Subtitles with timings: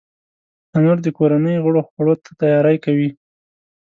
[0.71, 3.09] تنور د کورنۍ غړو خوړو ته تیاری کوي